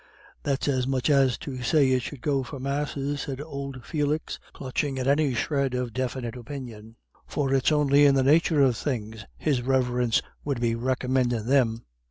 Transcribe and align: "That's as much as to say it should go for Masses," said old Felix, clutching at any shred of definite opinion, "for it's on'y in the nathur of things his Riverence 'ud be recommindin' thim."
"That's 0.41 0.67
as 0.67 0.87
much 0.87 1.11
as 1.11 1.37
to 1.37 1.61
say 1.61 1.91
it 1.91 2.01
should 2.01 2.21
go 2.21 2.41
for 2.41 2.59
Masses," 2.59 3.21
said 3.21 3.39
old 3.39 3.85
Felix, 3.85 4.39
clutching 4.51 4.97
at 4.97 5.05
any 5.05 5.35
shred 5.35 5.75
of 5.75 5.93
definite 5.93 6.35
opinion, 6.35 6.95
"for 7.27 7.53
it's 7.53 7.71
on'y 7.71 8.05
in 8.05 8.15
the 8.15 8.23
nathur 8.23 8.61
of 8.67 8.75
things 8.77 9.25
his 9.37 9.61
Riverence 9.61 10.23
'ud 10.43 10.59
be 10.59 10.73
recommindin' 10.73 11.45
thim." 11.45 11.85